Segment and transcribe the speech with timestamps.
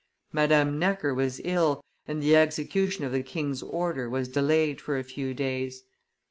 [0.33, 5.03] Madame Necker was ill, and the execution of the king's order was delayed for a
[5.03, 5.83] few days.